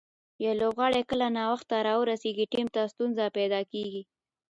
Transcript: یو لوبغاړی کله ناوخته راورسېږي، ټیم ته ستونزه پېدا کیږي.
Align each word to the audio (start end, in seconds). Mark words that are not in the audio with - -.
یو 0.43 0.53
لوبغاړی 0.61 1.01
کله 1.09 1.27
ناوخته 1.37 1.75
راورسېږي، 1.87 2.45
ټیم 2.53 2.67
ته 2.75 2.81
ستونزه 2.93 3.25
پېدا 3.37 3.59
کیږي. 3.71 4.01